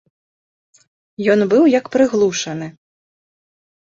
[1.33, 2.71] Ён быў як прыглушаны.